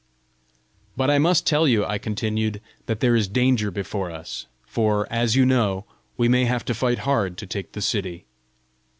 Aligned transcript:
"But 0.97 1.11
I 1.11 1.19
must 1.19 1.45
tell 1.45 1.67
you," 1.67 1.85
I 1.85 1.99
continued, 1.99 2.59
"that 2.87 3.01
there 3.01 3.15
is 3.15 3.27
danger 3.27 3.69
before 3.69 4.09
us, 4.09 4.47
for, 4.65 5.05
as 5.11 5.35
you 5.35 5.45
know, 5.45 5.85
we 6.17 6.27
may 6.27 6.45
have 6.45 6.65
to 6.65 6.73
fight 6.73 6.97
hard 7.05 7.37
to 7.37 7.45
take 7.45 7.73
the 7.73 7.81
city." 7.83 8.25